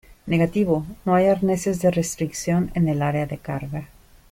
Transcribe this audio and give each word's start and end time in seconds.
Negativo. 0.25 0.83
No 1.05 1.13
hay 1.13 1.27
arneses 1.27 1.79
de 1.79 1.91
restricción 1.91 2.71
en 2.73 2.87
el 2.89 3.03
área 3.03 3.27
de 3.27 3.37
carga. 3.37 3.89